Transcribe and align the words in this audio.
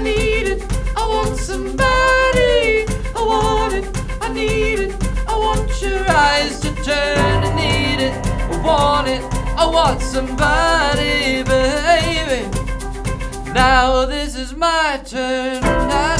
need 0.00 0.46
it. 0.48 0.62
I 0.96 1.06
want 1.06 1.36
somebody. 1.36 2.86
I 3.16 3.22
want 3.32 3.74
it. 3.74 3.86
I 4.20 4.32
need 4.32 4.80
it. 4.80 4.92
I 5.28 5.36
want 5.36 5.82
your 5.82 6.04
eyes 6.08 6.60
to 6.60 6.74
turn. 6.82 7.44
I 7.44 7.54
need 7.54 8.00
it. 8.08 8.14
I 8.26 8.62
want 8.62 9.08
it. 9.08 9.22
I 9.56 9.66
want 9.66 10.00
somebody, 10.00 11.42
baby. 11.42 12.48
Now 13.52 14.06
this 14.06 14.36
is 14.36 14.54
my 14.54 15.00
turn. 15.04 15.62
I 15.64 16.19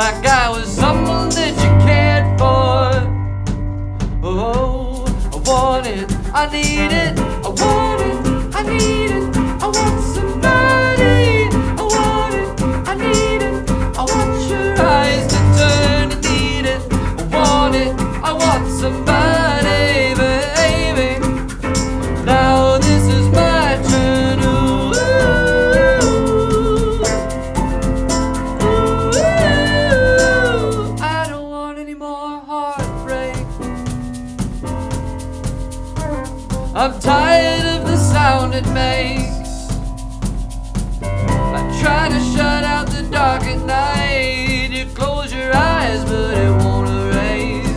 Like 0.00 0.24
I 0.24 0.48
was 0.48 0.66
someone 0.66 1.28
that 1.28 1.52
you 1.60 1.70
cared 1.86 2.24
for. 2.38 2.88
Oh, 4.24 5.04
I 5.30 5.36
want 5.46 5.86
it, 5.86 6.10
I 6.32 6.48
need 6.50 6.90
it, 6.90 7.18
I 7.18 7.48
want 7.60 8.00
it, 8.08 8.16
I 8.56 8.62
need 8.62 9.10
it, 9.18 9.36
I 9.60 9.66
want 9.66 10.00
somebody. 10.16 11.50
I 11.76 11.82
want 11.82 12.34
it, 12.34 12.48
I 12.88 12.94
need 12.94 13.42
it, 13.44 13.70
I 13.70 14.02
want 14.10 14.48
your 14.48 14.72
eyes 14.80 15.26
to 15.32 15.38
turn. 15.58 16.06
I 16.12 16.18
need 16.28 16.64
it, 16.64 16.80
I 17.20 17.24
want 17.36 17.74
it, 17.74 17.92
I 18.24 18.32
want 18.32 18.64
somebody, 18.80 19.19
I'm 36.80 36.98
tired 36.98 37.66
of 37.76 37.86
the 37.86 37.96
sound 37.98 38.54
it 38.54 38.66
makes. 38.72 39.68
I 41.02 41.60
try 41.78 42.08
to 42.08 42.18
shut 42.34 42.64
out 42.64 42.86
the 42.86 43.02
dark 43.10 43.42
at 43.42 43.66
night. 43.66 44.70
You 44.70 44.86
close 44.94 45.30
your 45.30 45.54
eyes, 45.54 46.02
but 46.04 46.32
it 46.38 46.50
won't 46.64 46.88
erase. 46.88 47.68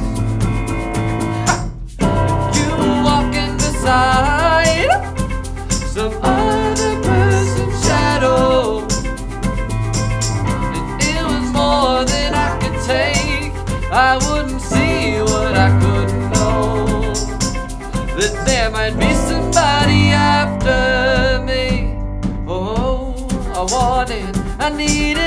You 2.56 2.70
walking 3.04 3.58
beside 3.58 4.88
some 5.70 6.14
other 6.24 7.02
person's 7.04 7.86
shadow. 7.86 8.88
And 10.78 11.02
it 11.04 11.24
was 11.26 11.52
more 11.52 12.06
than 12.06 12.34
I 12.34 12.58
could 12.58 12.80
take. 12.88 13.52
I 13.92 14.16
wouldn't 14.30 14.62
see 14.62 14.83
might 18.84 19.00
be 19.00 19.14
somebody 19.14 20.10
after 20.10 21.42
me. 21.46 21.96
Oh, 22.46 23.16
I 23.56 23.62
want 23.72 24.10
it, 24.10 24.36
I 24.60 24.70
need 24.76 25.16
it, 25.18 25.23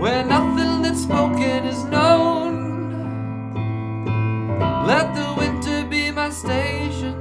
where 0.00 0.24
nothing 0.24 0.82
that's 0.82 1.02
spoken 1.02 1.64
is 1.66 1.82
known. 1.84 2.48
Let 4.86 5.14
the 5.14 5.34
winter 5.36 5.84
be 5.84 6.12
my 6.12 6.30
station. 6.30 7.14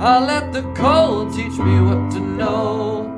I'll 0.00 0.26
let 0.26 0.52
the 0.52 0.62
cold 0.74 1.34
teach 1.34 1.58
me 1.58 1.80
what 1.80 2.10
to 2.12 2.20
know. 2.20 3.08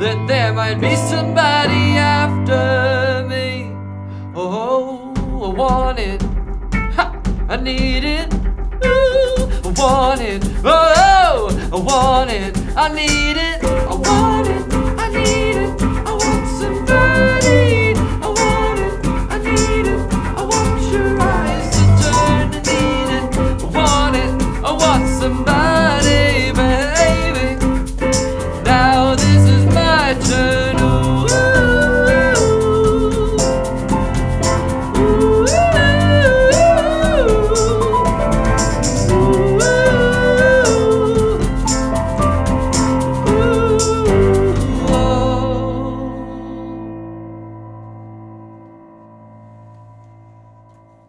That 0.00 0.26
there 0.26 0.52
might 0.52 0.80
be 0.80 0.96
somebody 0.96 1.96
after 1.96 3.26
me. 3.28 3.72
Oh, 4.34 5.14
I 5.44 5.48
want 5.56 5.98
it. 5.98 6.22
Ha! 6.96 7.22
I 7.48 7.56
need 7.56 8.04
it. 8.04 8.34
Ooh, 8.84 9.48
I 9.64 9.74
want 9.78 10.20
it. 10.20 10.42
Oh, 10.64 11.48
I 11.72 11.76
want 11.78 12.30
it. 12.30 12.56
I 12.76 12.88
need 12.92 13.36
it. 13.36 13.69